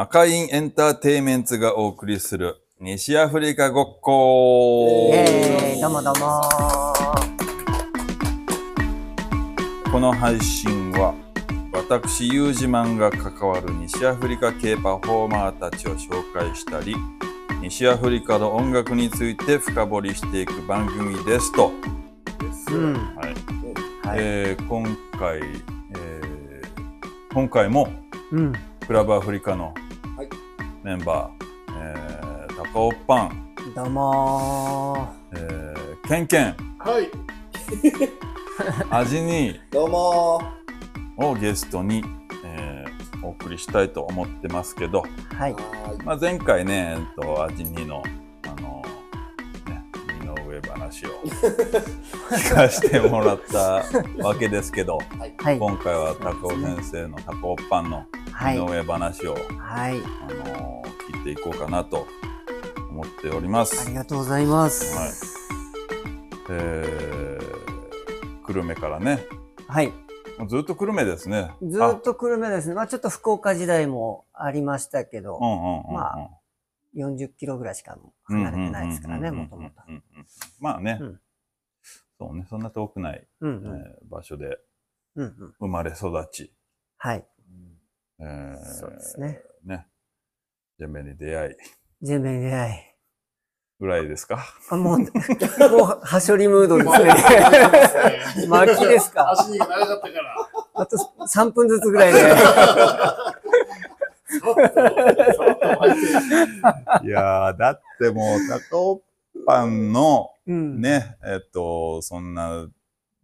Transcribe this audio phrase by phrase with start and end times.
[0.00, 6.40] 赤インエンターテイメンツがお送りする西アフリカごっこイェーイどうもどうも
[9.90, 11.16] この配信は
[11.72, 16.94] 私ユージマンが関わる西アフリカ系パフォーマーたちを紹介したり
[17.60, 21.72] 西アフリカの音楽について深掘りしていく番組ですと、
[22.70, 22.94] うん。
[23.16, 24.18] はいはい。
[24.20, 24.84] えー今
[25.18, 27.88] 回、えー今回も
[28.30, 28.52] うん。
[28.86, 29.87] クラブアフリカのはい
[30.82, 31.44] メンバー、
[31.76, 37.10] えー、タカオパン、どうもえー、ケンケン、はい。
[38.90, 42.02] アジニどうもーをゲストに、
[42.44, 42.88] えー
[43.20, 45.36] お送りしたいと思ってますけど、ー。
[45.36, 45.54] はい。
[45.54, 46.04] ー。
[46.04, 48.02] まあ、前回ね、えっと、アジニーの、
[50.88, 51.10] 話を
[52.30, 53.84] 聞かせてもらった
[54.24, 55.58] わけですけど、はい。
[55.58, 58.72] 今回はタカオ先生のタカオパンのはい身の。
[58.72, 59.98] 上話を、はい。
[59.98, 62.06] あの聞いていこうかなと
[62.90, 63.86] 思っております。
[63.86, 64.96] ありがとうございます。
[64.96, 65.10] はい。
[66.50, 69.26] えー、久留米からね、
[69.66, 69.92] はい。
[70.38, 71.50] もうずっと久留米ですね。
[71.62, 72.74] ずーっと久留米ですね。
[72.74, 76.30] まあちょっと福岡時代もありましたけどあ、うんうんうんうん、まあ
[76.98, 79.76] 40キロぐらいしか離れてないですからね、もともと。
[79.88, 80.26] うんうんうん
[80.60, 81.20] まあね、うん
[82.18, 84.58] そうね、そんな遠くない、うんえー場所で
[85.14, 85.24] うん。
[85.24, 85.54] うんうん。
[85.60, 86.52] 生まれ育ち、
[86.98, 87.24] はい。
[88.20, 89.40] えーそうですね。
[89.64, 89.86] ね、
[90.78, 91.54] ジェンベに出会い
[92.02, 92.74] 全面出会い。
[93.80, 94.44] ぐらいですか？
[94.70, 95.08] あ、もう、もう、
[96.02, 97.14] はしょりムードですね。
[98.48, 99.30] 巻きですか？
[99.30, 100.34] 足が長かったから。
[100.74, 102.20] あと3分ずつぐらいで。
[107.04, 110.80] いやー、だってもう、タコーパンの、うん。
[110.80, 112.68] ね、えっと、そんな、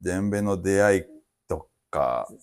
[0.01, 1.05] ジェンベの出会い
[1.49, 2.35] とか、はい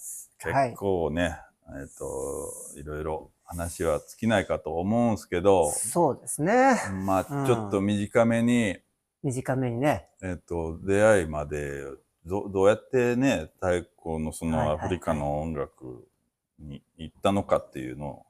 [0.44, 1.38] 結構ね、
[1.80, 6.75] えっと、いろいろ話は尽きないかと思うんですけど、そうですね。
[7.06, 8.80] まあ、うんちょっと短めに、
[9.23, 10.09] 短めにね。
[10.23, 11.84] えっと、出会いまで、
[12.25, 16.07] どどうやってね、太鼓のそはいはいはいのアフリカの音楽
[16.59, 18.25] に行ったのかっていうのを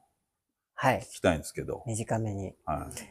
[0.82, 1.06] はい聞。
[1.16, 2.54] きたいんですけど、短めに。
[2.64, 3.02] はい。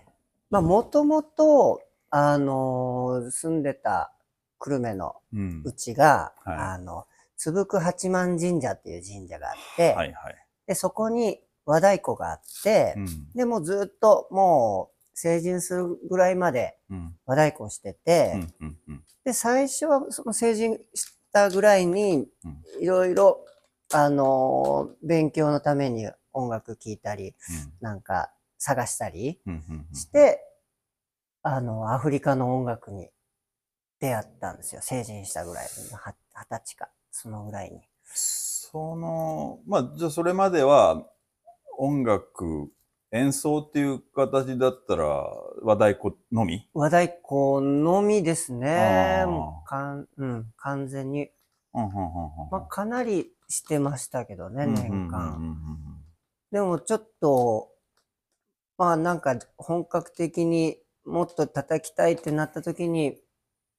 [0.50, 4.14] まあ、もともと、あのー住んでた
[4.60, 5.72] 久留米のうんう。
[5.72, 7.06] ちが、はいあの、
[7.38, 10.36] つぶく八幡神社っていう神社があって、はいはい。
[10.68, 13.30] で、そこに和太鼓があって、うん。
[13.34, 17.16] で、もうずっともう成人するぐらいまでうん。
[17.26, 18.68] 和太鼓をしてて、うん。
[18.68, 18.78] うん。
[18.90, 19.04] うん。
[19.24, 23.46] で、最初はその成人したぐらいにうん、いろいろ、
[23.94, 27.36] あのー勉強のために音楽聴いたり、
[27.80, 29.42] なんか探したり。
[29.94, 30.40] して、
[31.44, 33.10] あの、アフリカの音楽に
[34.00, 34.82] 出会ったんですよ。
[34.82, 35.66] 成人したぐらい。
[35.66, 36.90] は二十歳か。
[37.12, 37.82] そのぐらいに。
[38.04, 41.06] その、まあ、じゃあそれまでは
[41.78, 42.72] 音楽、
[43.12, 45.06] 演奏っていう形だったら
[45.62, 46.70] 和太鼓のみ？
[46.74, 49.26] 和太鼓のみですね。
[49.28, 51.30] もうかん、うん、完全に。
[51.74, 55.58] まあ、かなりしてましたけどね、うん年間。
[56.52, 57.70] でもちょっと、
[58.78, 63.18] まあなんか本格的にもっと叩きたいってなった時に、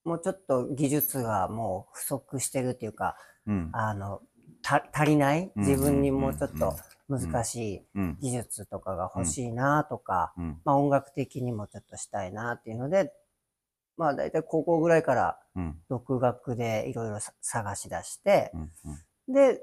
[0.05, 3.16] もうちょっと技術がもう不足してるっていうか、
[3.47, 3.55] うん。
[3.55, 4.21] うんあの、
[4.62, 5.53] た足りない？
[5.55, 6.77] うん自分にもうちょっと
[7.09, 8.19] 難しいうん。
[8.21, 10.61] 技術とかが欲しいなとか、うん。
[10.65, 13.12] まあ音楽的にもちょっとしたいなっていうので、
[13.97, 15.78] まあ大体高校ぐらいからうん。
[15.88, 18.71] 独学でいろいろさ探し出してう、ん
[19.28, 19.34] うん。
[19.34, 19.61] で、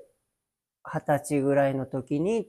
[0.84, 2.48] 二十歳ぐらいの時に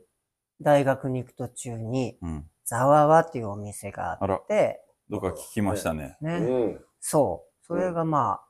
[0.60, 6.16] 大学に行く途中にうんザワワっていうお店があって、どっか聞きましたね。
[6.20, 6.80] ね、うん。
[7.00, 7.66] そう。
[7.66, 8.40] それがま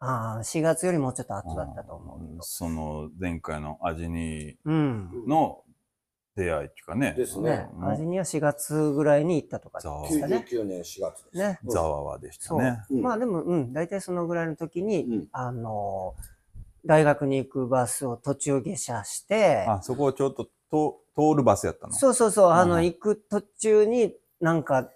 [0.00, 2.38] あ、ああ4月よりもうちょっと後だったと思う。
[2.40, 5.10] その前回の味にうん。
[5.28, 5.62] の
[6.34, 7.14] 出会いっていうかね。
[7.16, 7.68] ですねね。
[7.82, 10.44] 味には4月ぐらいに行ったとかでしたね。
[10.50, 11.38] 99年4月です。
[11.38, 11.60] ね。
[11.68, 12.52] ザワワでした。
[12.56, 12.82] ね。
[12.90, 16.16] うんまあでも、うん、大体そのぐらいの時に、うんあの
[16.84, 21.92] 大学に行くバスを途中下車して、あ、そこをちょっとと通るバスやったの？
[21.92, 24.88] そうそうそう、あの、うん行く途中になんか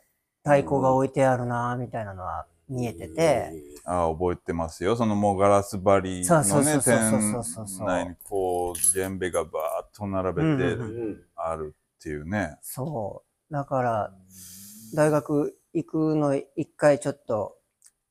[0.43, 3.52] 太鼓が置いてあるな、みたいなのは見えてて、
[3.84, 4.96] あ覚えてますよ。
[4.96, 11.20] そのもうガラス張りそうそうのね、そうそうそう店内にこう、ジェンベがバーッと並べて。
[11.43, 12.58] あるっていうね。
[12.61, 13.52] そう。
[13.52, 14.12] だから、
[14.94, 17.56] 大学行くの一回ちょっと、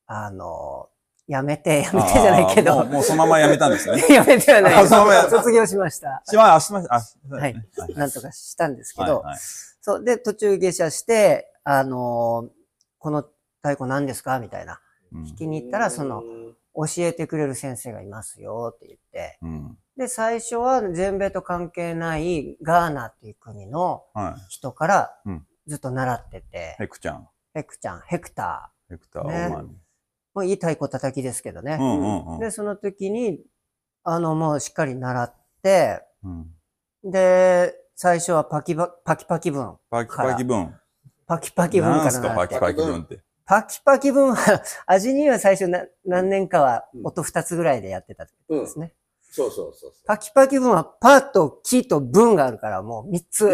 [0.08, 0.90] あの、
[1.30, 4.02] やめて、やめてじゃないけどもう、もうそのままやめたんですね。
[4.10, 4.74] やめてはない。
[4.74, 6.24] あそのまま卒業しました。
[6.28, 6.80] しまあ、しま。
[6.90, 7.00] あ、
[7.30, 7.64] はいはい
[7.96, 9.38] なんとかしたんですけど、はいはい
[9.82, 12.50] そう、で、途中下車して、あの、
[12.98, 14.40] この太鼓何ですか？
[14.40, 14.82] みたいな。
[15.14, 16.22] うん聞きに行ったら、その、
[16.76, 19.78] 教えてくれる先生がいますよって言って、うん。
[19.98, 24.42] で、最初は全米と関係ないガーナっていう国のはい。
[24.50, 27.28] 人からうんずっと習ってて、ヘクちゃん。
[27.54, 29.50] ヘクちゃん、ヘクタヘクター・オね
[30.34, 31.78] もういい太鼓叩きですけどね。
[31.80, 32.40] うんうんうん。
[32.40, 33.42] で、その時に、
[34.04, 39.78] あの、もうしっかり習って、うん、で、最初はパキパパキパキ文。
[39.90, 40.76] パキパキ分。
[41.28, 42.78] パキパキ文なんから習ってすかパキ。
[42.78, 43.20] パキ分って。
[43.46, 48.94] パキパキ文は、味には最初な何年かは音二つぐらいでやってたってことですね。
[49.32, 49.92] そうそうそうそう。
[50.08, 53.46] パキパキ文はパーとキと文があるからもう三つ。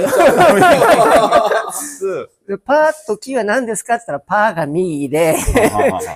[2.48, 5.36] でパーとキは何ですかって言ったらパーが右で、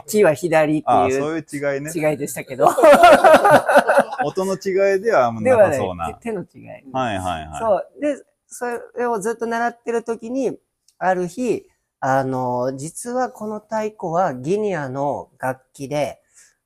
[0.08, 1.92] キは左ってああ、いそうういう違いね。
[1.94, 2.70] 違いでしたけど。
[4.24, 6.68] 音の違いではではねなさそうな。、手の違い。
[6.94, 7.60] はいはいはい。
[7.60, 7.90] そう。
[8.02, 8.66] で、そ
[8.98, 10.58] れをずっと習ってる時に、
[10.98, 11.68] ある日、
[12.00, 16.22] あの、実はこの太鼓はギニアの楽器で、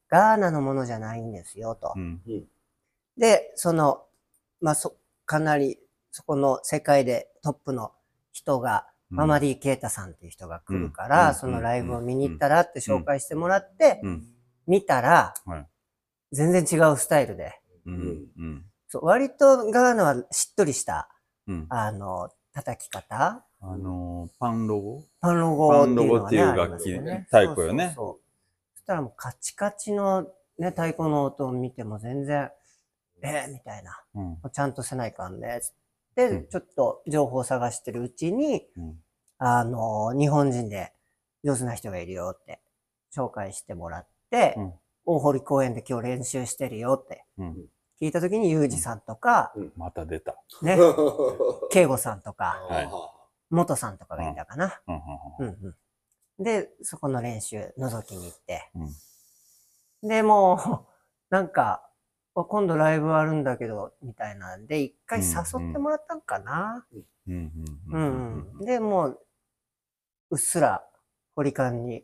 [0.10, 2.00] ガーナのものじゃないんですよ、とう。
[2.00, 2.22] ん。
[3.18, 4.06] で、その、
[4.62, 4.96] まあ、そ、
[5.26, 5.80] かなり、
[6.12, 7.92] そこの世界でトップの
[8.32, 11.36] 人が、ママディ・ケータさんっていう人が来るから、うん。
[11.36, 14.26] そのライブを見に行ったらって紹介してもらって、うん。
[14.66, 15.68] 見たら、はい。
[16.32, 17.60] 全然違うスタイルで。
[18.88, 21.10] そう割とガーナはしっとりした、
[21.48, 21.66] うん。
[21.70, 23.46] あの、叩き方？
[23.62, 27.28] あのー、パンロゴパンロゴっていうのが、ね、パンロゴっていう楽器ね。
[27.30, 27.94] 太鼓よね。
[27.96, 28.20] そう。
[28.76, 30.24] そしたらもうカチカチの
[30.58, 32.52] ね、太鼓の音を見ても全然、
[33.24, 34.00] えー、みたいな。
[34.16, 34.52] うん。
[34.52, 35.60] ちゃんとせないかんね。
[35.62, 35.74] つっ
[36.16, 39.00] て、うんちょっと情報を探してるうちに、うん。
[39.40, 40.94] あの、日本人で
[41.44, 42.62] 上手な人がいるよって
[43.16, 44.74] 紹介してもらって、うん
[45.06, 47.68] 大堀公園で今日練習してるよってうん。
[48.02, 50.42] 聞いた時に、ゆうじさんとか、また出た。
[50.62, 50.78] ね、
[51.72, 52.90] 慶吾さんとか、はい
[53.54, 54.82] 元さんとかがいたかな。
[55.40, 55.76] うん。
[56.40, 58.72] で、そこの練習覗きに行って。
[60.02, 60.10] うん。
[60.10, 61.93] で、もう、なんか、あ
[62.36, 66.86] 今度ライブあるんだけど、みたいなんで、一回誘ってもらったんかな。
[67.28, 67.34] うん。
[67.36, 68.02] ううん。
[68.02, 68.66] ん、うん。
[68.66, 69.20] で、もう、
[70.32, 70.84] うっすら、
[71.36, 72.04] 堀館に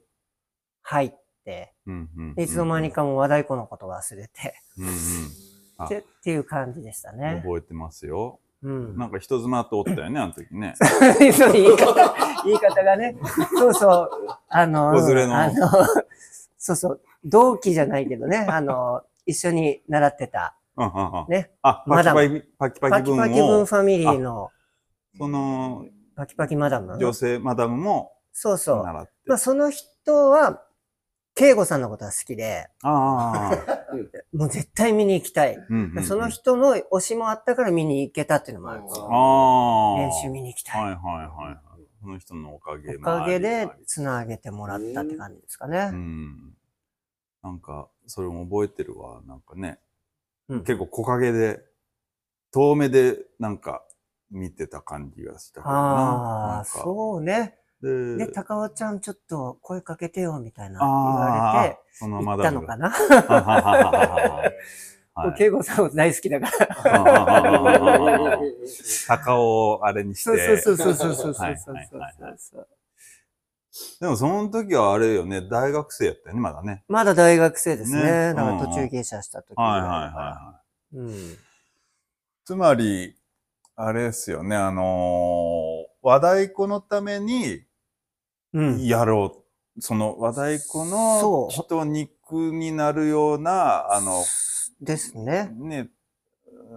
[0.83, 1.73] 入って、
[2.37, 4.87] いつの間にかもう和太鼓のこと忘れて、うん。
[4.87, 4.93] うん。
[5.77, 7.41] あってっていう感じでしたね。
[7.43, 8.39] 覚えてますよ。
[8.61, 8.97] うん。
[8.97, 10.73] なんか人妻とおったよね、あの時ね。
[10.77, 13.15] そう言い方、言い方がね。
[13.57, 14.09] そうそう。
[14.49, 15.53] あの、子連れのあの、
[16.57, 17.01] そうそう。
[17.23, 18.45] 同期じゃないけどね。
[18.49, 20.57] あの、一緒に習ってた。
[21.27, 21.51] ね。
[21.61, 24.49] あ、パキマダムパキ、パキパキ分パキパキ文を、ファミリーの
[25.17, 25.85] その、
[26.15, 26.97] パキパキマダム。
[26.97, 28.83] 女性マダムもそうそう。
[28.83, 29.11] 習って。
[29.27, 30.63] まあ、その人は、
[31.35, 33.85] 慶吾さんのことが好きで、ああ。
[34.35, 35.55] もう絶対見に行きたい。
[35.55, 36.03] うんうん。
[36.03, 39.07] その人の推しもあったから見に行けたっていうのもあるんですよ。
[39.09, 39.99] ああ。
[39.99, 40.81] 練習見に行きたい。
[40.81, 41.57] はいはいはい。
[42.01, 45.89] その人のおかげおかげでもありつなげてもらったって感じですかうね。
[45.89, 46.53] ん。
[47.41, 49.21] なんか、それも覚えてるわ。
[49.27, 49.79] なんかね、
[50.47, 51.61] うん結構木陰で、
[52.51, 53.83] 遠目でなんか
[54.31, 55.79] 見てた感じがしたけどな。
[55.79, 57.55] ああ、そうね。
[57.81, 62.75] でで、高尾ちゃんちょっと声かけてよみたいな言われて、その行マダムが。
[62.75, 64.49] ったのか
[65.15, 65.31] な？
[65.37, 66.49] 慶吾さん大好きだか
[66.83, 68.39] ら。
[69.07, 70.57] 鷹をあれにしそうて。
[70.57, 71.75] そうそうそうそうそうそうはいそう
[72.37, 72.67] そう。
[73.99, 76.83] でもその時はあれよね、大学生やったよね、まだね。
[76.87, 78.01] まだ大学生ですね。
[78.01, 80.61] ねだから途中下車した時はいはいはいは
[80.93, 80.97] い。
[80.97, 81.37] うん。
[82.45, 83.15] つまり、
[83.75, 87.61] あれですよね、あのー和太鼓のために
[88.53, 88.85] うん。
[88.85, 89.43] やろ
[89.77, 89.81] う。
[89.81, 94.23] その和太鼓の人肉になるような、あの、
[94.81, 95.51] ですね。
[95.55, 95.89] ね、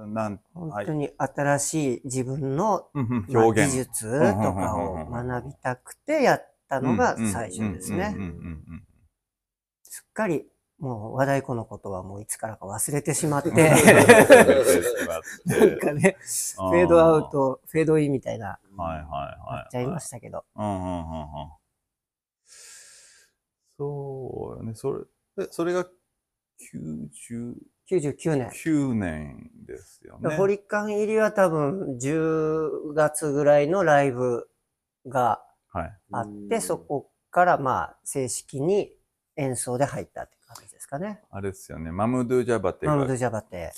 [0.08, 3.72] なん、本当に新しい自分のうんうんまあ表現。
[3.72, 8.16] 技術とかを学びたくてやったのが最初ですね
[9.82, 10.46] すっかり
[10.78, 13.68] もう和太鼓のことはもういつからか忘れてしまって、う んなん
[15.78, 17.30] かね、フェードアウ。
[17.30, 19.08] ト、フェードインみたいな、はいはいな
[19.44, 19.64] はい。
[19.66, 20.44] っちゃいましたけど。
[20.56, 20.90] うんうんうんう
[21.24, 21.28] ん。
[23.78, 24.74] そうよね。
[24.74, 25.04] それ、
[25.44, 25.86] えそれが
[26.72, 27.54] 99
[27.88, 28.50] 99年。
[28.94, 30.36] 年ですよね。
[30.36, 34.48] 堀館入りは多分10月ぐらいのライブ
[35.06, 35.51] がはい。
[36.12, 38.92] あって、そこからまあ正式に
[39.36, 41.22] 演奏で入ったって感じですかね。
[41.30, 41.90] あれですよね。
[41.90, 43.72] マムドゥ・ジャバテがマムド、ジャバテ、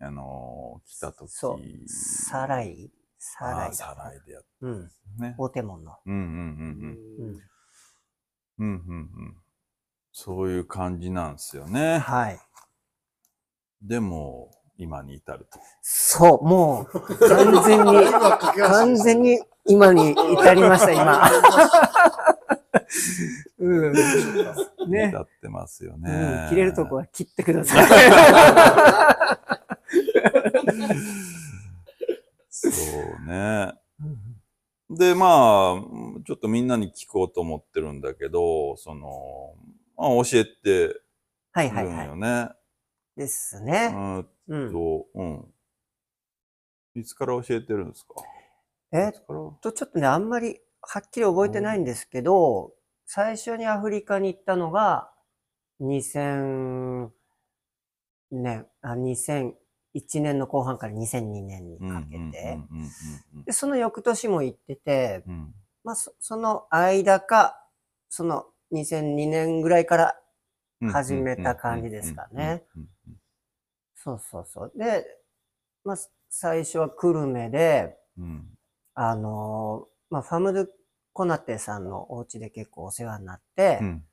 [0.00, 1.30] あのー来た時。
[1.32, 4.90] そうサライ、サライサライでやっうん。
[5.18, 5.34] たね。
[5.38, 5.96] 大手門の。
[6.04, 6.28] うんうんうん
[7.18, 7.28] うん。
[7.28, 7.42] うん。
[8.58, 9.36] うんうんうん。
[10.12, 11.98] そういう感じなんですよね。
[11.98, 12.38] はい。
[13.80, 15.58] でも、今に至ると。
[15.82, 18.06] そう、もう、完全に、
[18.58, 21.28] 完全に今に至りました、今。
[23.58, 23.92] うん。
[24.88, 25.08] ね。
[25.12, 26.46] 歌ってますようね。
[26.46, 27.86] ん、切れるとこは切ってください。
[32.50, 33.72] そうね。
[34.90, 35.80] で、まあ、
[36.24, 39.54] ちょっとみんなに聞こうと思ってるんだけど、その、
[39.96, 41.00] まあ、教えて
[41.52, 42.50] はいはいるんよはね。
[42.52, 42.67] い。
[43.18, 43.88] ですうね。
[43.88, 44.72] んうん。
[44.72, 45.54] と、うん。
[46.94, 48.14] いつから教えてるんですか？
[48.92, 52.72] えっと、ちょっとね、あんまりはっきり覚えてないんですけど、
[53.04, 55.10] 最初にアフリカに行ったのが、
[55.80, 57.10] 2000
[58.30, 59.52] 年、あ、2001
[60.22, 62.58] 年の後半から2002年にかけて、
[63.46, 67.64] で、その翌年も行ってて、うんうんまあ、そその間か、
[68.08, 70.14] その2002年ぐらいから
[70.80, 72.64] うん始めた感じですかね。
[74.08, 74.72] そうそうそう。
[74.76, 75.04] で、
[75.84, 75.96] まあ、
[76.30, 78.46] 最初は久留米で、うん
[78.94, 80.66] あのーまあ、ファムドゥ・
[81.12, 84.04] コナテさんのお家で結構お世話になって、うん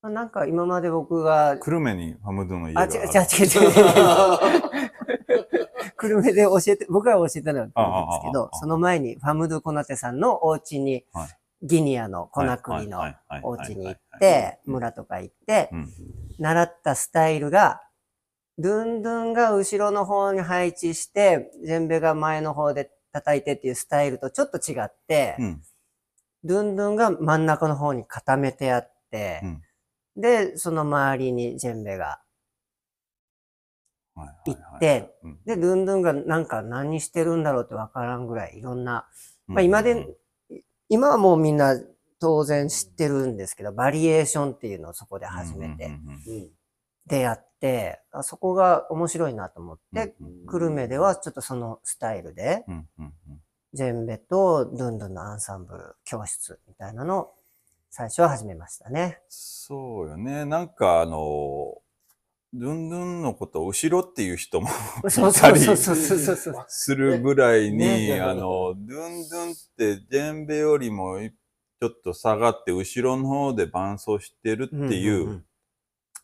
[0.00, 2.92] まあなんか今まで僕が、久留米にファムドゥの家があ、ある。
[2.94, 3.82] 違う違う違う違う違
[4.84, 4.88] う。
[5.98, 11.28] 久留米で教えて、僕が教えたのは久留米ですけあああああど、その前にファムドゥ・コナテさんのお家に、はい
[11.60, 13.02] ギニアのコナクリの
[13.42, 15.88] お家に行っはいて、村とか行ってう、ん
[16.38, 17.82] 習ったスタイルが、
[18.58, 25.62] ドゥンドゥンが後ろの方に配置して、ジェンベが前の方で叩いてっていうスタイルとちょっと違って、うん。
[26.42, 29.62] ドゥンドゥンが真ん中の方に固めてあって、うん。
[30.20, 32.20] で、その周りにジェンベが
[34.16, 35.38] 行はいって、うん。
[35.46, 39.06] で、ドゥンドゥンがなんか何してるんだろうってわからんぐらいいろんな、
[39.46, 40.04] まあうん今で、
[40.88, 41.80] 今はもうみんな
[42.18, 45.86] 当然知ってるんですけど、バリエーションっていうのをそこで初めて。
[45.86, 46.50] うん
[47.08, 50.14] 出会って、あそこが面白いなと思って、
[50.46, 53.40] 久留米ではちょっとそのスタイルで、うんうんうん
[53.74, 57.34] ジェンベとドゥンドゥンのアンサンブル教室みたいなのを
[57.90, 59.20] 最初は始めましたね。
[59.28, 60.46] そうよね。
[60.46, 61.76] なんかあの、
[62.54, 64.68] ドゥンドゥンのことを後ろっていう人も
[65.10, 66.64] そういたりそうそうそう。
[66.68, 75.44] するぐらいに、ねあの、ドゥンドゥンってジェンベよりもちょっと下がって後ろの方で伴奏してるっていう、んんん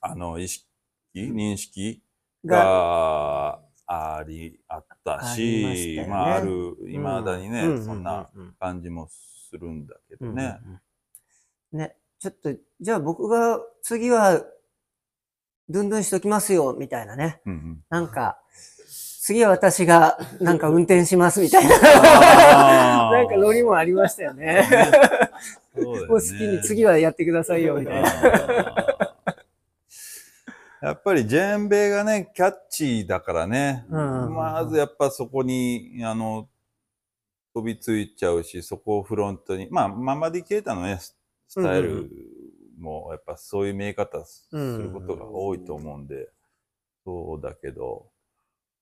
[0.00, 0.67] あの、意識、
[1.14, 2.02] 認識？
[2.44, 5.76] が、があり、あったありましたよね。
[6.04, 10.59] し、まあ、ある、未だにね、うううそんなうん感じもするんだけどうんね。
[10.64, 10.80] うん
[11.73, 11.78] うん。
[11.80, 14.42] ね、ちょっと、じゃあ僕が次は、
[15.68, 17.40] ドゥンドゥンしときますよ、みたいなね。
[17.47, 17.85] うんうん。
[17.88, 18.38] なんか、
[19.23, 21.78] 次は私がなんか運転しますみたいな。
[23.11, 24.68] なんかノリもありましたよね。
[25.75, 26.06] そうだよね。
[26.09, 29.03] もう好きに次はやってくださいよ、みたいな。
[30.85, 33.87] やっぱりジェーンベイがね、キャッチーだからね。
[33.88, 34.35] うん。
[34.35, 36.47] まずやっぱそこに、あの、
[37.55, 41.17] 飛びついちゃうし、そこをフロントに、まあ、ママディケータのね、ス
[41.49, 42.11] スタイル
[42.76, 46.29] も、やっぱそういう見え方すうんることが多いと思うんで、
[47.03, 48.11] そうだけど、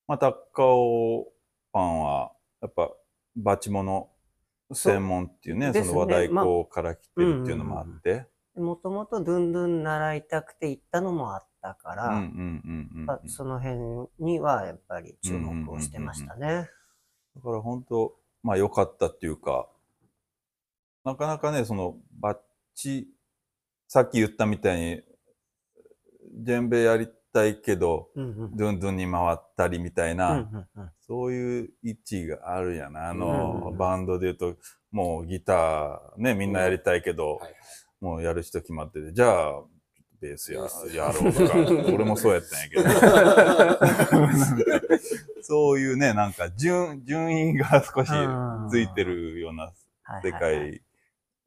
[0.09, 1.29] まあ、タッカオ
[1.73, 2.91] パンは、やっぱ、
[3.37, 4.11] バチモノ
[4.73, 5.85] 専門っていうね、そう。
[5.85, 12.23] その和太鼓から来てるっていうのもあって、もともとドゥンドゥン習いたくて行ったのもあったから、
[13.27, 13.79] その辺
[14.19, 16.69] にはやっぱり注目をしてましたね。
[17.37, 19.69] だから本当、まあ良かったっていうか、
[21.05, 22.39] なかなかね、そのバッ
[22.75, 23.09] チ、
[23.89, 25.03] さっき言ったみたいに、
[26.45, 28.57] ジェンベやりたいけど、うんうん。
[28.57, 30.91] ドゥンドゥンに回ったりみたいな、うんうんうん。
[31.01, 33.09] そういう位置があるやな。
[33.09, 37.55] あうんの、バンドで言うと、もうギターね、みんなやりたいけど、はい。
[38.01, 39.63] もうやる人決まってて、じゃあ、
[40.23, 40.61] ベースや
[40.95, 41.55] やろうとか、
[41.93, 42.83] 俺もそうやったんやけど。
[45.43, 48.11] そういうね、なんか順、順位が少し
[48.71, 49.73] ついてるような
[50.23, 50.81] 世界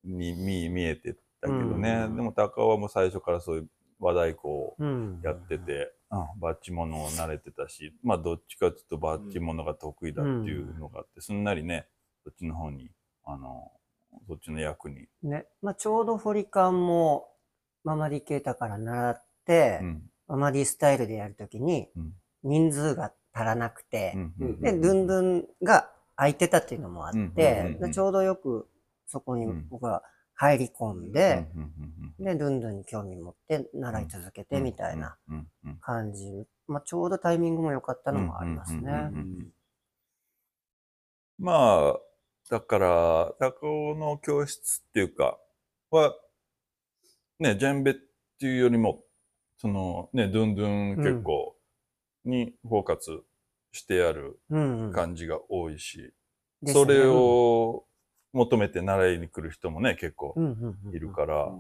[0.04, 2.08] に見見えてたけどね。
[2.08, 11.88] うんでも高尾も最初からそういう和太鼓をうんやってて、うん、バッチモノを慣れてたし、まあどっちかっていうとバッチモノが得意だっていうのがあって、すんなりね、
[12.26, 12.92] そっちの方に、
[13.24, 13.72] あの、
[14.28, 15.08] そっちの役に。
[15.24, 15.46] ね。
[15.62, 17.30] まあ、ちょうどフォリカンも
[17.86, 20.02] ママディケータから習って、うん。
[20.28, 22.14] ママディスタイルでやるときにうん。
[22.44, 24.16] 人数が足らなくて、
[24.62, 28.68] で、ドゥンドゥンが空いてたっていうのもあって、ちょうどよく
[29.08, 29.68] そこにうん。
[29.70, 30.04] 僕は
[30.36, 31.48] 入り込んで、
[32.20, 35.18] で、ドゥンドゥンに興味持って習い続けてみたいな
[35.82, 36.46] 感じ。
[36.68, 39.12] まあ、ちょうどタイミングも良かったのもありますね。
[41.38, 42.00] まあ、
[42.50, 45.40] だから、高尾の教室っていうか、
[45.90, 46.14] は、
[47.40, 47.96] ね、ジェンベっ
[48.40, 49.04] ていうよりも、
[49.58, 51.56] そのね、ドゥンドゥン結構
[52.24, 53.12] にフォーカス
[53.72, 54.40] してやる
[54.94, 56.14] 感じが多いし、
[56.66, 57.86] それを
[58.34, 60.34] 求めて習いに来る人もね、結構
[60.94, 61.52] いるから、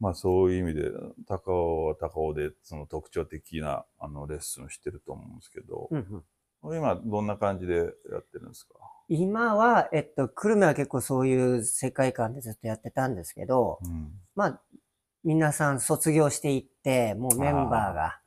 [0.00, 0.90] まあそういう意味で、
[1.26, 6.24] 高尾は高尾でその特徴的なあのレッスンをしてると思うんですけど、うん
[6.62, 6.76] うん。
[6.76, 8.74] 今どんな感じでやってるんですか？
[9.08, 14.12] 今は、えっと、久留米は結構そういう世界観でずっとやってたんですけど、うん。
[14.34, 14.62] まあ、
[15.24, 18.20] 皆さん卒業していって、もうメンバーが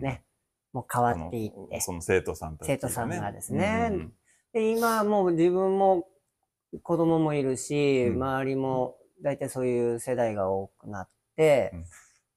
[0.00, 0.24] ね、
[0.72, 2.74] もう変わっていって、その生徒さんたち、ね。
[2.74, 3.88] 生徒さんがですね。
[3.90, 4.12] うんうん
[4.52, 6.08] で、今はもう自分も
[6.82, 8.22] 子供もいるし、うん。
[8.22, 11.84] 周りも大体そういう世代が多くなって、うん。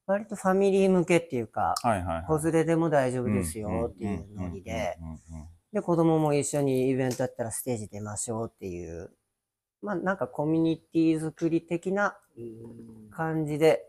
[0.07, 2.25] 割とファミリー向けっていうか、はいはいはい。
[2.25, 4.97] 子連れでも大丈夫ですよっていうノリで、
[5.73, 9.11] で、子供も一緒にイベントやったらステージ出ましょうっていう、
[9.81, 12.17] まあなんかコミュニティ作り的な
[13.11, 13.85] 感じで、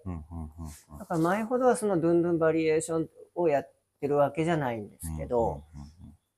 [0.99, 5.65] だから前ほどはそのドゥンドゥンバリエーションをやってるわけじゃないんですけど、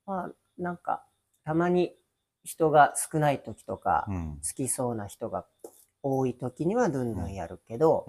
[0.07, 1.05] まあなんか
[1.45, 1.93] たまに
[2.43, 4.07] 人が少ない時とか、
[4.43, 5.47] 好きそうな人が
[6.03, 8.07] 多い時にはドゥンドゥンやるけど、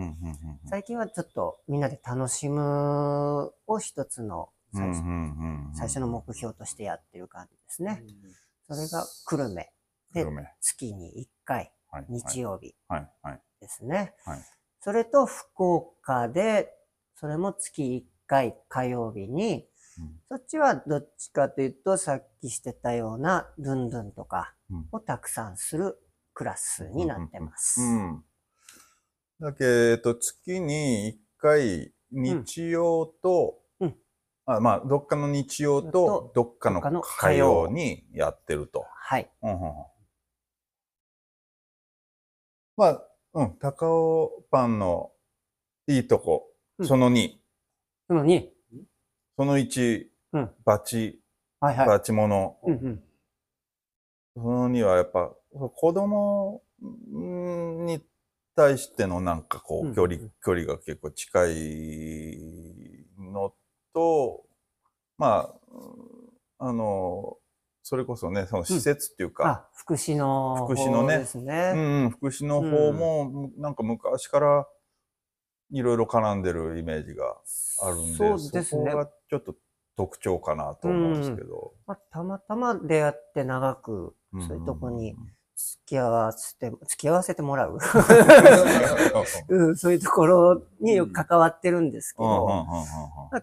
[0.70, 4.50] 最近はちょっとみんなで楽しむを一つの
[5.74, 8.04] 最初,、の目標としてやってる感じですね。
[8.68, 9.72] それが久留米。
[10.14, 10.26] で
[10.62, 12.76] 月に1回はい日曜日。
[13.60, 14.14] ですね。
[14.26, 14.40] はい。
[14.82, 16.72] それと福岡で、
[17.16, 19.68] それも月1回火曜日に、
[19.98, 20.20] うん。
[20.30, 24.88] そっちはどっちかというとさっきしてたようなドゥンドゥンとかうん。
[24.92, 25.98] をたくさんする
[26.34, 27.82] クラスになってます。
[27.82, 28.24] うん。
[29.40, 33.65] だけえっと、月に1回、日曜と、うん
[34.48, 38.86] あまあ、どっかの日曜とと、どっかの火曜にやってると。
[38.96, 39.30] はい。
[39.42, 39.86] うんうんうん。
[42.78, 43.02] まあ、
[43.34, 45.12] うん、高尾パンの
[45.88, 46.48] いいとこ、
[46.78, 46.88] うん。
[46.88, 47.40] その2、
[48.10, 48.52] なのに、
[49.38, 50.52] その1、うん。
[50.64, 51.22] バチ、
[51.60, 51.88] はいはい。
[51.88, 53.04] バチモノ、うんうん。
[54.36, 55.32] その2はやっぱ、
[55.76, 58.02] 子供んに
[58.56, 59.92] 対してのなんかこうん。
[59.92, 62.38] う、距離、距離が結構近い
[63.18, 63.56] のと、
[65.18, 66.16] まあ、うん
[66.58, 67.38] あの、
[67.84, 71.74] それこそね、その施設っていうか、あ、福祉の福祉のねね。
[71.76, 74.68] うん、福祉の方も、なんか昔から
[75.72, 77.38] いろいろ絡んでるイメージが
[77.84, 78.98] あるんで、そうですねこ。
[78.98, 79.56] がちょっと
[79.98, 81.74] 特徴かなと思うんですけど。
[81.86, 84.16] まあ、たまたま出会って長く、
[84.48, 85.16] そういうとこに
[85.56, 87.78] 付き合わせて、付き合わせてもらう？
[89.50, 92.66] うん、 そういうところによく関わってるんですけど、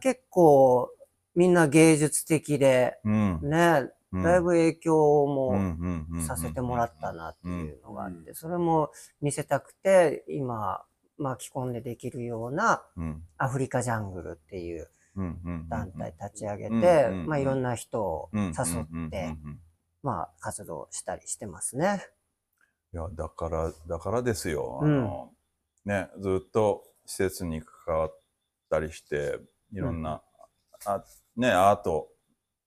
[0.01, 0.91] 結構
[1.35, 3.41] みんな芸術的で、うん。
[3.43, 4.23] うんね、うん。
[4.23, 6.07] だいぶ影響うん。
[6.11, 8.25] もさせてもらったなっていうのがあっうん。
[8.25, 8.91] て、それも
[9.23, 10.85] 見せたくて、今
[11.17, 13.23] 巻き込んでできるようなうん。
[13.39, 14.91] アフリカジャングルっていう
[15.71, 16.81] 団体立ち上げうん。
[16.83, 18.41] てうん、まあいろんな人を誘
[18.93, 19.07] うん。
[19.07, 19.35] って、
[20.03, 22.07] まあ活動したりしてますね。
[22.93, 24.81] いや、だから、だからですよ。
[24.83, 25.31] あうんの、
[25.85, 28.21] ね、ずっと施設に関わっ
[28.71, 29.39] たりして、
[29.73, 30.23] いろんな、
[30.85, 31.03] あ
[31.37, 32.09] ね、アート、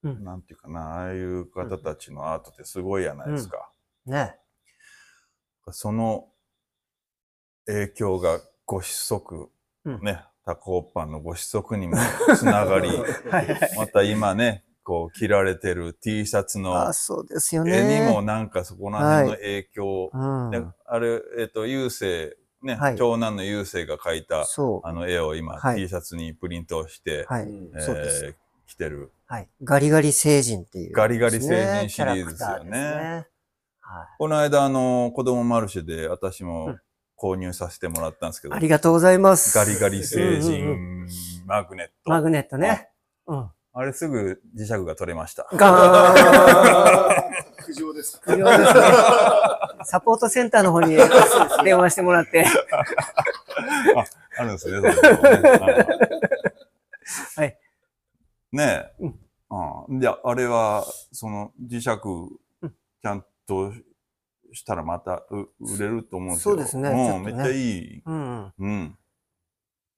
[0.04, 3.72] うんなんていうかな、ああいう方たちのアートってすごいじゃないですか。
[4.06, 4.36] ね。
[5.72, 6.28] その
[7.66, 9.50] 影響がご子息、
[9.86, 11.98] うんね、タコーパンのご子息にも
[12.38, 12.90] つながり、
[13.30, 13.78] はいはい。
[13.78, 18.00] また今ね、こう着られてる T シャツのあ、そうですよね。
[18.00, 20.52] 絵にもなんかそこら辺の影響、うん。
[20.52, 24.46] であれ、えっ、と、優勢、ね、はい長男の優勢が描いた。
[24.84, 27.48] あの絵を今、はい T シャツにプリントして、はい。
[27.50, 28.36] えー
[28.68, 29.12] 着てる。
[29.28, 29.50] はい。
[29.64, 33.30] ガリガリ星人っていう、ガリガリ星人シリーズですよねキャラクターです
[33.82, 36.80] はこの間、あの、子供マルシェで私うもん
[37.18, 38.50] 購入させてもらったんですけい。
[38.50, 39.56] ど、ありがとうございます。
[39.56, 42.10] ガリガリ星うんうん人マグネット。
[42.10, 42.90] マグネットね。
[43.28, 43.50] うん。
[43.78, 45.50] あれすぐ磁石が取れました。
[45.52, 48.22] ガーン苦情です。
[48.26, 48.70] 無料ですね。
[49.84, 50.96] サポートセンターの方に
[51.62, 52.46] 電話してもらって。
[54.38, 54.90] あるんですね、ね
[57.36, 57.60] はい。
[58.54, 59.04] ねえ。
[59.04, 59.20] うん
[59.90, 60.00] うん。
[60.00, 61.90] で、あれは、その磁石、
[62.62, 63.74] うんちゃんと
[64.54, 66.56] したらまたう売れると思うんですよ。
[66.56, 68.02] そうですねうん、ちょっとねめっちゃいい。
[68.06, 68.54] うん。
[68.58, 68.98] うん。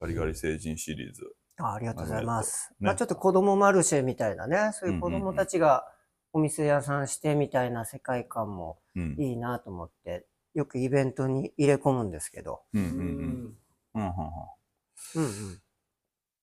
[0.01, 1.35] ガリガリ星人シリーズ。
[1.57, 2.71] あありがとうございます。
[2.79, 5.85] ねまあちょっと子供マルシェみたいなね、そういう子供たちが
[6.33, 9.15] お店屋さんしてみたいな世界観もうん。
[9.19, 12.61] いいなと思って、よくイベントに入れ込むんですけど。
[12.73, 13.57] うんううんんうん。
[13.93, 14.13] うんうんうん
[15.15, 15.23] うん。
[15.23, 15.27] う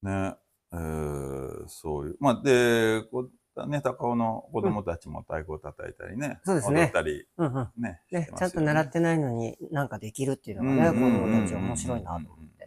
[0.06, 0.30] ん。
[0.30, 0.36] ね
[0.72, 2.16] えー、そういう。
[2.20, 6.40] まあ、で、こうね、高尾の子供たちも太鼓叩いたりね。
[6.44, 7.82] そうですね踊ったり、うんうん。
[7.82, 8.00] ね。
[8.10, 12.63] ちゃんと習ってないのになんかできるっていうのがね、子供たち面白いなと思って。。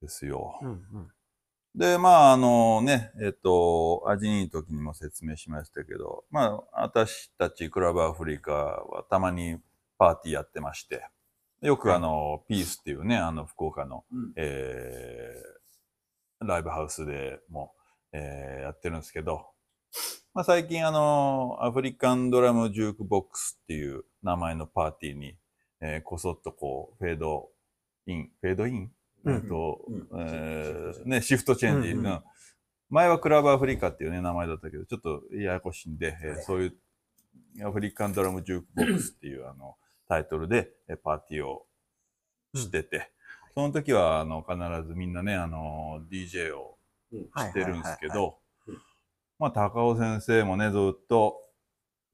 [0.00, 0.58] ですよ。
[0.62, 1.08] うんうん。
[1.74, 9.58] で、まあ、あのね、えっ、と、味にいい時にも説明しましたけど、まあ、私たちクラブアフリカはたまに
[9.98, 11.06] パーティーやってまして、
[11.60, 15.56] よくあの、ピースっていうね、あの、福岡の、うんえー
[16.38, 17.72] ライブハウスでも、
[18.12, 19.46] えーやってるんですけど、
[20.34, 25.36] まあ、最近あの、アフリカンドラムジュークボックスっていう名前のパーティーに、
[25.80, 27.48] えーこそっとこう、フェード
[28.06, 28.90] イン、フェードイン、うん
[29.26, 30.08] えっとうん。
[30.18, 32.22] えーね、シフトチェンジ、うん
[32.88, 36.42] 前はクラブアフリカっていうね、名前だったけど、ちょっとややこしいんで、えーはい。
[36.44, 36.66] そうい
[37.58, 39.74] うアフリカンドラムジュークボックスっていうあの
[40.08, 41.66] タイトルでえーパーティーを
[42.54, 43.10] してて、
[43.54, 46.78] その時はあの必ずみんなね、あの DJ を
[47.12, 48.38] してるんですけど、
[49.40, 51.42] まあ高尾先生もね、ずっと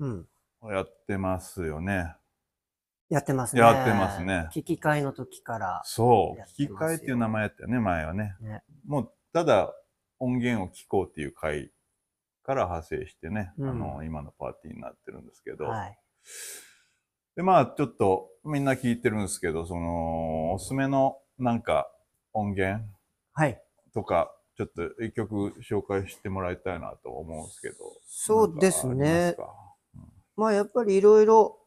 [0.01, 0.27] うん。
[0.71, 2.15] やってますよね。
[3.13, 3.61] やってますね。
[3.61, 5.83] やってますね聞き会の時から。
[5.85, 8.37] そう聞きっていう名前やったよね、前はね。
[8.41, 9.75] ねもう、ただ
[10.19, 11.71] 音源を聞こうっていう回
[12.43, 15.67] から派生してね、うんあの、今のパーティーになってるんですけど。
[15.67, 15.99] はい。
[17.37, 21.91] で、まあ、ちょっとみんな聞いてるんですけど、その、おすすめのなんか
[22.33, 22.83] 音源
[23.35, 23.63] はい。
[23.93, 27.77] とか、ちょっと一曲紹介してもらいたいなと思うんですけど。
[28.07, 29.47] そうですねなん。
[30.37, 31.62] まあやっぱりいろいろ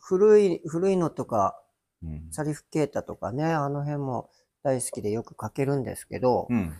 [0.00, 1.58] 古い、古いのとか、
[2.02, 2.28] うん。
[2.32, 4.30] サリフケータとかね、あの辺も
[4.62, 6.74] 大好きでよく書けるんですけど、うん。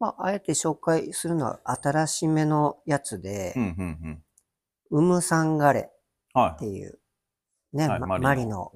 [0.00, 3.54] まああえて紹介するのは新しめのやつで。
[4.90, 5.90] ウムサンガレ
[6.38, 6.98] っていう、
[7.72, 8.72] ね、はいまマリの。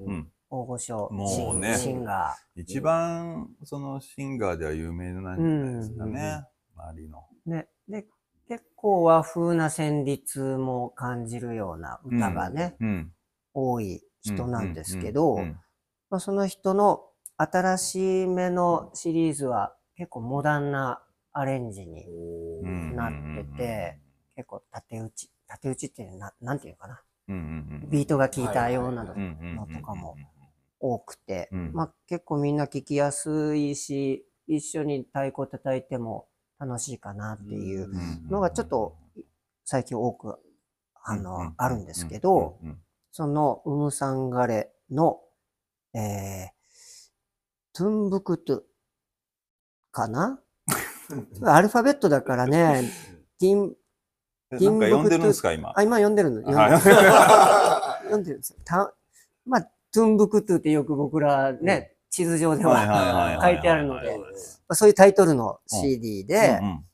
[0.51, 6.43] 大御所もうシン,、ねシンガ一番、そのシンガーでは有名なんじゃないですかね。
[6.75, 7.27] 周りの。
[7.47, 7.51] ー。
[7.51, 8.07] ね、で、
[8.49, 13.13] 結構和風な旋律も感じるような歌がね、うん。
[13.55, 15.39] 多い人なんですけど、
[16.11, 17.05] まあ、その人の
[17.37, 22.05] 新しめのシリーズは結構モダンなアレンジに
[22.63, 23.99] うんなってて、
[24.37, 27.03] 結構縦打ち、縦打ちってななんていうのかな。
[27.89, 30.17] ビートが効いたようなのとかも
[30.81, 36.27] 多くて、うんまあ結構みんな聞きやすいし、一緒に太鼓叩いても
[36.59, 37.89] 楽しいかなっていう
[38.31, 38.97] のがちょっと
[39.65, 40.39] 最近多く
[41.05, 42.59] あの、あるんですけど、、
[43.11, 45.21] そのウムサンガレの、
[45.95, 46.49] えー、
[47.73, 48.61] トゥンブクトゥ
[49.91, 50.41] かな？
[51.45, 52.91] アルファベットだからね、
[53.41, 53.75] ティン、
[54.53, 55.73] えなんか読んでるんですか、今？
[55.75, 56.43] あ、今読んでるの。
[56.43, 56.81] 読んではいる
[58.05, 58.59] 読んでるんですよ。
[58.65, 58.95] た
[59.47, 64.19] まあ、トゥンブクトゥってよく僕らね、地図上では書いてあるので、
[64.73, 66.85] そういうタイトルの CD でう、ん。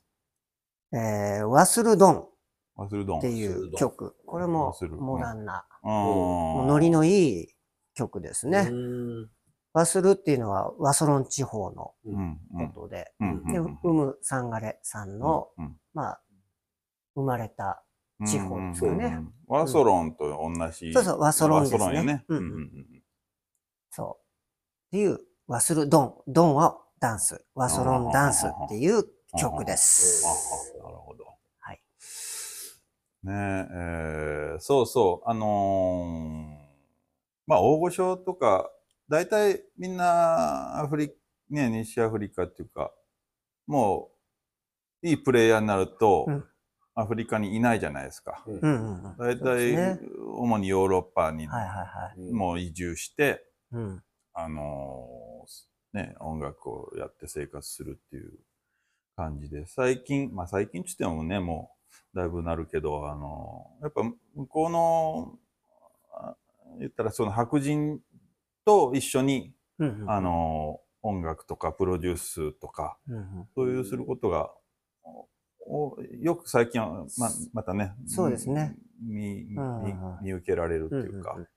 [0.97, 2.25] えーワスルドン
[2.77, 3.21] っワスルドン。
[3.21, 4.15] ていう曲。
[4.25, 7.47] これもモダンな、ノリのいい
[7.93, 8.67] 曲ですね。
[8.71, 9.29] うん。
[9.73, 11.93] ワスルっていうのはワソロン地方の
[12.73, 13.45] ことで、うん。
[13.45, 15.77] で、ウム・サンガレさんの、うん。
[15.93, 16.21] まあ、
[17.15, 17.81] 生まれた、
[18.25, 19.19] 地方ですかね。
[19.47, 20.93] ワソロンと同じ。
[20.93, 22.25] そうそうワソロンですね。
[23.91, 24.95] そう。
[24.95, 26.15] っていう、ワスルドン。
[26.27, 27.45] ドンはダンス。
[27.55, 29.03] ワソロンダンスっていう
[29.37, 30.25] 曲です。
[33.25, 33.67] ね。
[33.71, 36.65] ええーそうそう、あのー
[37.47, 38.71] まあ大御所とか、
[39.09, 41.11] 大体みんなアフリ、
[41.49, 42.91] ね、西アフリカっていうか、
[43.67, 44.09] も
[45.03, 46.45] ういいプレイヤーになると、うん。
[46.97, 48.45] アフリカにいないじゃないですか。
[49.19, 49.99] 大体、ね。
[50.37, 51.45] 主にヨーロッパに。
[52.31, 54.03] もう移住して、うん。
[54.33, 58.31] あのーね、音楽をやって生活するっていう
[59.17, 61.74] 感じで、最近、まあ最近っつってもね、もう
[62.13, 64.03] だいぶなるけど、あのーやっぱ
[64.35, 65.39] 向こうの、
[66.13, 66.35] あ
[66.79, 67.99] 言ったらその白人
[68.65, 74.51] と一緒に、うんうんあ、のー音楽とかプロデュースとか、うんうんそういうすることが、
[75.67, 79.45] およく最近は、ままたね、そうですね見
[80.21, 81.47] 見受けられるっていうか、うん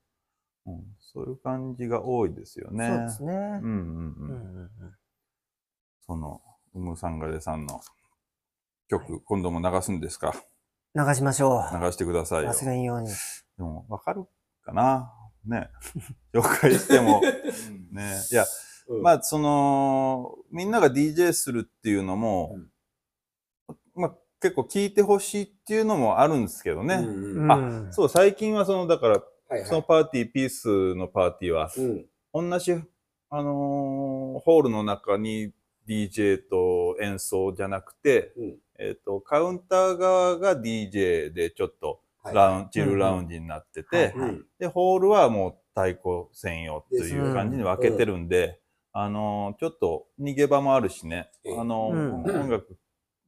[0.99, 2.87] そういう感じが多いですよね。
[2.87, 3.33] そうですね。
[3.33, 3.63] うんうんうん。
[3.63, 4.69] うんうんうん
[6.05, 6.41] その、
[6.73, 7.81] ウムサンガレさんの
[8.89, 10.33] 曲、今度も流すんですか？
[10.95, 11.79] 流しましょう。
[11.83, 12.49] 流してくださいよ。
[12.49, 13.07] 忘れんように。
[13.09, 13.13] で
[13.63, 14.25] も、わかる
[14.63, 15.13] かな？
[15.45, 15.69] ね。
[16.33, 17.21] 紹介しても。
[17.91, 18.15] ね。
[18.31, 18.45] いや、
[19.03, 22.57] まあ、その、みんなが DJ するっていうのも、
[23.93, 26.95] まあ、結構聞いてほしいっていうのもあるんですけどね。
[26.95, 32.05] うんあうんそう、最近はその、だから、はいはいそのパーティー、ピースのパーティーは、うん
[32.51, 32.73] 同じ、
[33.31, 35.51] あのーホールの中に
[35.87, 36.55] DJ と
[37.01, 38.57] 演奏じゃなくて、うん。
[38.79, 42.35] えっ、と、カウンター側が DJ でちょっとはい。
[42.35, 44.45] ラウン、チルラウンジになってて、はいうん。
[44.59, 48.59] で、ホールはもう太鼓専用という感じに分けてるんで、
[48.91, 51.59] あの、ちょっと逃げ場もあるしね、ええ。
[51.59, 52.23] あの、うん。
[52.23, 52.77] 音楽、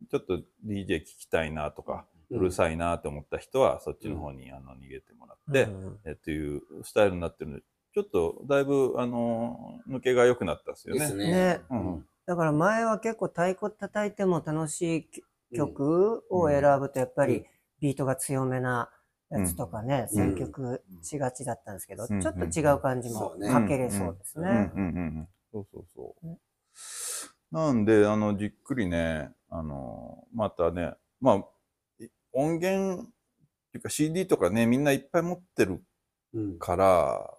[0.09, 11.01] ちょっと DJ 聴きたいなとか、うるさいなと思った人は、そっちの方にあの逃げてもらって、うんえっていうスタイルになってるので、ちょっとだいぶ、あの、抜けが良くなったですよね。
[11.01, 11.31] ですね。
[11.31, 11.61] ね。
[11.69, 15.09] うんだから前は結構太鼓叩いても楽しい
[15.53, 17.45] 曲を選ぶとやっぱり
[17.81, 18.89] ビートが強めな
[19.29, 20.15] やつとかね、うん。
[20.15, 22.21] 選曲しがちだったんですけど、うん。
[22.21, 24.43] ちょっと違う感じもかけれそうですうん。
[24.45, 24.71] ね。
[25.51, 26.25] そうそうそう。
[26.25, 26.37] ね。
[27.51, 31.45] なんで、あの、じっくりね、あの、またね、まあ、
[32.01, 33.05] い音源っ
[33.73, 35.83] ていうか CD とかね、みんないっぱい持ってる
[36.33, 36.59] うん。
[36.59, 37.33] から、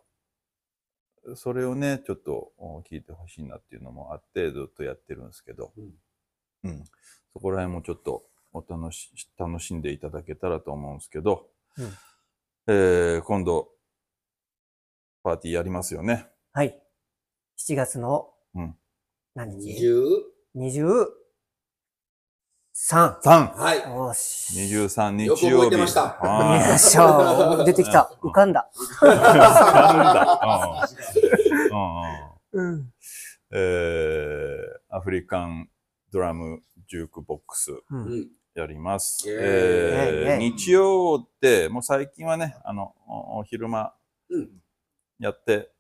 [1.37, 2.53] それをね、ちょっと
[2.91, 5.73] 聞いてほしいなっていうのもあって、ずっとやってるんですけど、
[6.65, 6.85] うん、うん、
[7.33, 11.93] そこら辺もちょっとお楽し楽しんでいただけたらと思うんですけど、うん、
[12.67, 13.69] えー、今度、
[15.23, 16.27] パーティーやりますよね。
[16.53, 16.83] はい。
[17.59, 18.77] 7月の、うん。
[19.35, 20.33] 何日 ?20。
[20.57, 21.22] 20
[22.75, 23.19] 三。
[23.23, 23.49] 三。
[23.49, 23.81] はい。
[23.81, 24.57] よし。
[24.57, 25.47] 二十三日曜日。
[25.47, 26.01] よく覚えてました。
[26.01, 27.65] よいしょ。
[27.65, 28.11] 出てきた。
[28.23, 28.71] 浮かんだ。
[29.01, 30.89] 浮かんだ。
[32.53, 32.93] うん。
[33.53, 35.69] えー、アフリカン
[36.11, 37.71] ドラムジュークボックス
[38.55, 39.25] やります。
[39.29, 43.93] えー、日曜って、もう最近はね、あの、お昼間
[45.19, 45.71] やって、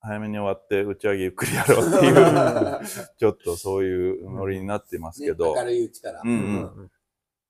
[0.00, 2.86] 早めに終わって打ち上げゆっくりやろうっていう、
[3.18, 6.22] ちょっとそういうノリになってますけど、ね明るいうちから。
[6.24, 6.36] うんうう
[6.82, 6.90] んん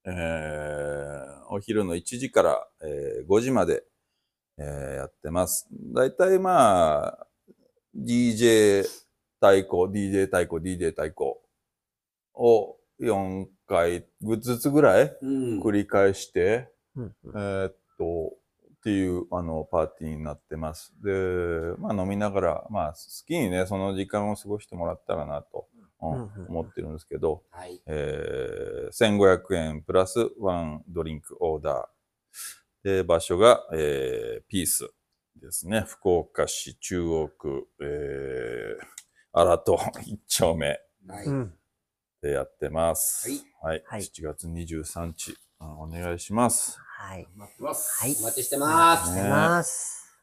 [0.06, 3.84] えーお昼の1時から、えー5時まで、
[4.58, 5.66] えーやってます。
[5.94, 7.26] だいたいまあ、
[7.96, 8.82] DJ
[9.40, 11.34] 太鼓、DJ 太鼓、DJ 太鼓
[12.34, 14.06] を4回
[14.40, 15.60] ずつぐらいうん。
[15.60, 18.32] 繰り返して、うんえーっと、
[18.78, 20.94] っていう、あの、パーティーになってます。
[21.02, 21.10] で、
[21.78, 27.82] まあ飲みながら、まあ好きにね、その時間を過ごしてもらったらなと、うんうんうん思ってるんですけど、はい。
[27.86, 32.88] えー1500円プラスワンドリンクオーダー。
[32.88, 34.88] で、場所が、えーピース
[35.40, 35.84] ですね。
[35.86, 38.86] 福岡市中央区、えー、
[39.32, 41.26] 荒戸 一丁目はい。
[41.26, 41.54] うん。
[42.22, 43.28] でやってます。
[43.60, 43.82] はい。
[43.86, 46.78] はい7月23日、うんお願いします。
[47.00, 47.28] はい。
[47.36, 48.02] 待ってます。
[48.02, 49.08] はいお待ちしてます。
[49.12, 50.18] してます。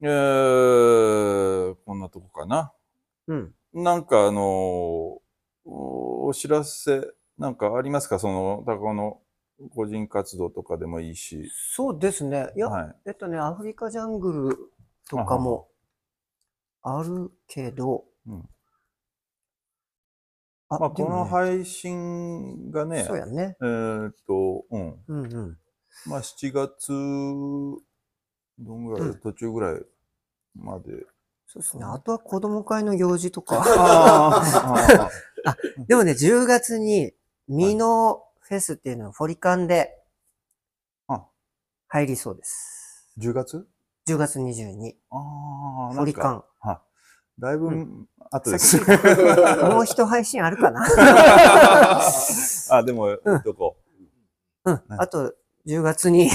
[0.00, 2.72] えー、こんなとこかな。
[3.26, 3.54] うん。
[3.74, 5.20] なんかあのーお
[6.28, 7.02] お知らせ、
[7.36, 8.18] なんかありますか？
[8.18, 9.20] その、高尾の
[9.74, 11.50] 個人活動とかでもいいし。
[11.74, 12.50] そうですね。
[12.56, 12.96] いや、はい。
[13.06, 14.56] えっとね、アフリカジャングル
[15.10, 15.68] とかも
[16.80, 18.48] あるけど、うん
[20.70, 23.58] あまあ、この配信がね、そうやね。
[23.60, 25.04] えーっと、うん。
[25.06, 25.58] うんうん。
[26.06, 26.88] まあ、7月、
[28.58, 29.82] どんぐらい、うん途中ぐらい
[30.54, 31.06] まで。
[31.46, 31.84] そうですね。
[31.84, 33.62] あとは子供会の行事とか。
[33.66, 34.42] あ
[35.86, 37.12] でもね、10月に
[37.48, 40.02] ミノフェスっていうのをフォリカンで
[41.08, 41.26] あ
[41.88, 43.10] 入りそうです。
[43.18, 43.66] 10月
[44.08, 44.96] ？10月22。
[45.10, 46.36] ああ、フォリカン。
[46.36, 46.44] ン。
[47.38, 48.78] だいぶ、う後です。
[49.68, 50.86] もう一配信あるかな？
[52.70, 53.76] あ、でも、うん言っとこ
[54.64, 54.82] うん。
[54.88, 55.34] あと、
[55.66, 56.30] 10月にう。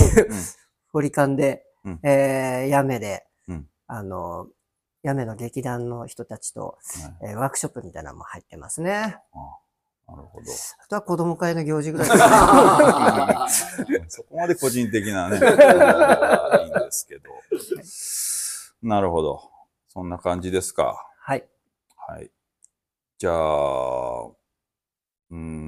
[0.91, 4.47] フォリカンで、うんえー、やめで、うんあの、
[5.03, 9.17] やめの劇団の人たちと、うんはいえーワークショップみたいなのも入ってますね。
[10.07, 10.51] なるほど。
[10.83, 13.47] あとは子供会の行事ぐらい か
[14.09, 17.29] そこまで個人的なね、 いいんですけど。
[18.81, 19.51] なるほど。
[19.87, 21.07] そんな感じですか。
[21.19, 21.47] はい。
[21.95, 22.31] はい。
[23.19, 25.58] じゃあ、うーん、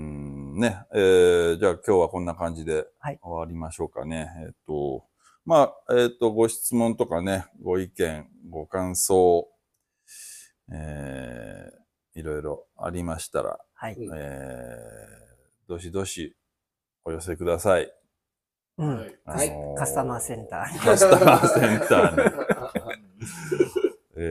[0.62, 4.30] ね、えー、じゃあ今日はこんな感じではい終わりましょうかね。
[4.46, 5.04] えっと、
[5.44, 9.50] まあ、えっと、ご質問とかね、ご意見、ご感想、
[10.72, 13.96] えー、いろいろありましたら、はい。
[13.96, 16.36] うんえー、どしどし
[17.04, 17.92] お寄せください。
[18.78, 18.98] うん。
[18.98, 22.32] はいあのカスタマーセンターにカスタマーセンターに。
[24.16, 24.22] え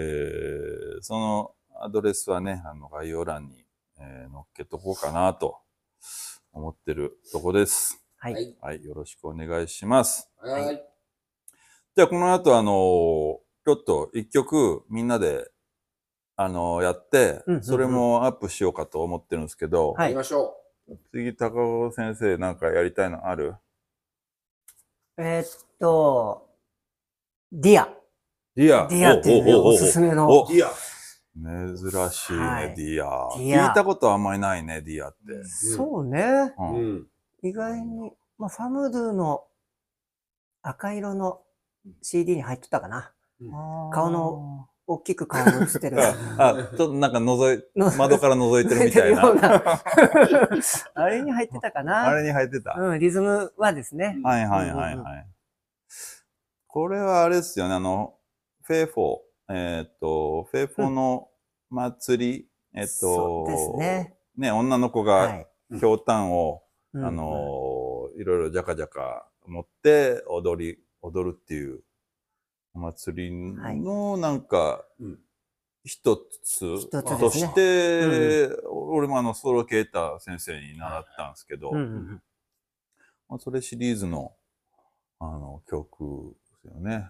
[0.98, 3.64] ーそのアドレスはね、あの概要欄に、
[3.98, 5.58] えー載っけとこうかなと
[6.52, 8.02] 思ってるとこです。
[8.18, 8.34] はい。
[8.34, 8.56] はい。
[8.60, 10.30] はい、よろしくお願いします。
[10.38, 10.84] はい。
[11.96, 15.50] じゃあ、この後、あのちょっと一曲みんなで、
[16.36, 20.56] あのやってうんうんう、んそれもアップしようかと思ってるんですけど、はい行きましょ
[21.12, 23.54] 次、高尾先生なんかやりたいのある？
[25.18, 25.46] えーっ
[25.78, 26.48] と、
[27.52, 27.88] ディア。
[28.56, 28.88] ディア。
[28.88, 30.30] ディアっていうね、おおおおおすすめの。
[30.30, 30.52] おう。
[30.52, 30.70] いや。
[31.36, 31.76] 珍
[32.10, 33.38] しいね、はいディア。
[33.38, 35.44] ディア聞いたことあんまりないね、ディアって。
[35.44, 36.54] そうね。
[36.58, 37.06] ううんん。
[37.42, 39.44] 意外に、まあ、ファムドゥの
[40.62, 41.40] 赤色の
[42.02, 43.12] CD に入っとったかな。
[43.92, 45.96] 顔の大きく顔の映ってる。
[46.36, 49.14] あ、ちょっとなんか覗い、の 窓から覗いてるみたい。
[49.14, 49.80] な
[50.94, 52.08] あれに入ってたかな。
[52.08, 52.74] あれに入ってた？
[52.76, 54.18] うん、リズムはですね。
[54.22, 55.26] はいはいはいはい。
[56.66, 58.14] これはあれですよね、あの、
[58.62, 59.18] フェイフォー、
[59.50, 61.28] えっ、と、フェイフォーの
[61.70, 64.16] 祭り、えっ、と、そうですね。
[64.36, 65.46] ね、女の子がはい。
[65.78, 71.80] ひょうたんを、うんあのーいろいろジャカジャカ持って踊り、踊るっていう
[72.74, 75.18] お祭りのなんかうん。
[75.84, 82.22] 一つとして、俺もあのソロケーター先生に習ったんですけど、うんうん。
[83.28, 84.34] まあ、それシリーズの
[85.18, 86.34] あの曲
[86.64, 87.08] ですよね。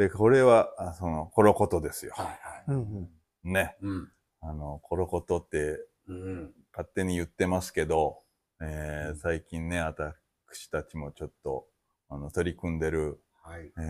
[0.00, 0.08] はい。
[0.08, 2.12] で、これは、あその、コロコトですよ。
[2.16, 2.64] はいはい。
[2.68, 3.76] うんうんね。
[3.82, 4.12] うん。
[4.42, 6.54] あの、コロコトってうん。
[6.72, 8.22] 勝手に言ってますけど、
[8.62, 11.66] えー最近ね、私たちもちょっと、
[12.08, 13.72] あの、取り組んでる、はい。
[13.78, 13.80] え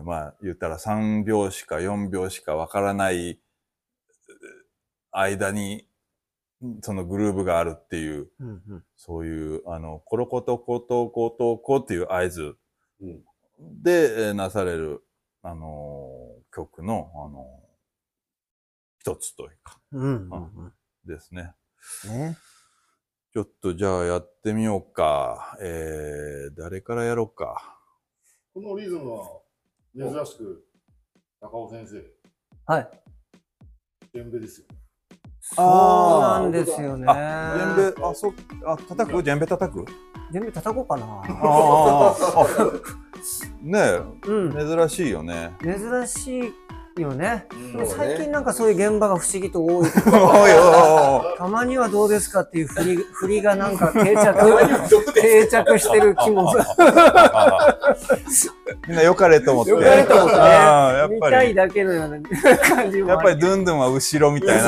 [0.00, 3.38] ーまあ、言ったら3秒しか4秒しかわからないえー
[5.12, 5.88] 間に、
[6.82, 12.56] そのグルーブがあるっていう、うんうんそういう、あの、コロコトコトコトコっていう合図
[13.00, 13.24] うん。
[13.82, 15.03] で、えーなされる、
[15.46, 17.74] あのー曲の、あのー
[19.00, 20.72] 一つというか、うんうん
[21.04, 21.52] ですね。
[22.06, 22.38] うんね。
[23.34, 25.58] ちょっとじゃあやってみようか。
[25.60, 27.78] えー、誰からやろうか。
[28.54, 29.42] このリズムは
[29.94, 30.64] 珍しく
[31.40, 32.02] 高尾先生、
[32.64, 32.90] はい。
[34.14, 34.66] ジェンベですよ。
[35.42, 35.66] そう
[36.22, 37.04] なんですよね。
[37.06, 39.22] あ、ジェンベ、あ、そう、あ、叩く？
[39.22, 39.84] ジェンベ叩く？
[40.32, 41.04] 全部叩こうかな。
[41.04, 42.16] ああ、
[43.64, 44.56] あねうん。
[44.58, 45.52] え、珍しいよね。
[45.62, 46.52] 珍し
[46.98, 47.46] いよね。
[47.96, 49.72] 最近なんかそういう現場が不思議と多い。
[49.74, 49.90] おいおい
[51.28, 56.54] おいたまにはどうですかっていう振り、 振りがなんか定着、定着してる気も。
[58.86, 59.70] みんな良かれと思って。
[59.70, 62.20] 良かれと思ってねやっ見ぱり、たいだけのような
[62.58, 63.08] 感じもある。
[63.08, 64.64] やっぱりドゥンドゥンは後ろみたいな。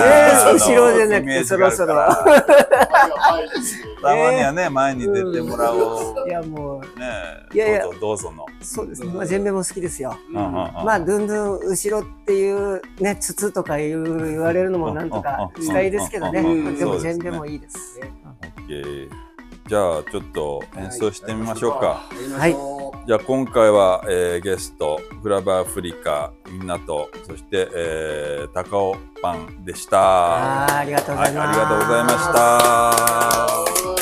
[0.53, 1.77] 後ろじゃなくてそろはい
[4.03, 6.29] たまにはね、前に出てもらおう。
[6.29, 7.05] いやもね
[7.53, 8.45] いやいやどうぞの。
[8.45, 9.13] う、そうですね。
[9.13, 10.17] まあ、全米も好きですよ。
[10.31, 16.41] まあ、ドゥンドゥン後ろっていうね、筒とかいう言われるのもなんとかしたいですけどね。
[16.41, 18.01] うんでも全米もいいです。
[18.01, 19.26] オッケー
[19.69, 22.05] じゃあちょっと演奏してみましょうか。
[22.39, 22.57] はい
[23.07, 30.65] じゃあ今回は、えーゲストグラバーアフリカみんなとそして、えー高尾パンでした。
[30.65, 31.47] あーありがとうございます。
[31.47, 33.96] はいありがとうございました。